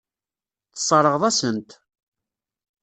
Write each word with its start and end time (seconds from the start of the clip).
Tesseṛɣeḍ-asen-t. 0.73 1.69